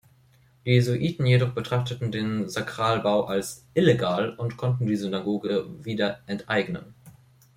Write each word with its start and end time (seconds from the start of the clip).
Die 0.65 0.71
Jesuiten 0.71 1.27
jedoch 1.27 1.51
betrachteten 1.53 2.11
den 2.11 2.49
Sakralbau 2.49 3.25
als 3.25 3.67
"illegal" 3.75 4.31
und 4.31 4.57
konnten 4.57 4.87
die 4.87 4.95
Synagoge 4.95 5.63
wieder 5.85 6.21
enteignen. 6.25 6.95